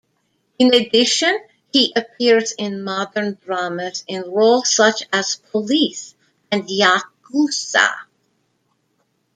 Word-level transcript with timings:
In 0.57 0.73
addition, 0.73 1.37
he 1.71 1.93
appears 1.95 2.53
in 2.53 2.83
modern 2.83 3.35
dramas 3.45 4.03
in 4.07 4.23
roles 4.31 4.73
such 4.75 5.03
as 5.13 5.35
police 5.51 6.15
and 6.51 6.67
yakuza. 6.67 7.87